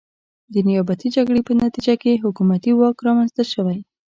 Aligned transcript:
د 0.53 0.55
نیابتي 0.67 1.07
جګړې 1.15 1.41
په 1.47 1.53
نتیجه 1.63 1.93
کې 2.01 2.21
حکومتي 2.25 2.71
واک 2.75 2.97
رامنځته 3.07 3.43
شوی. 3.53 3.79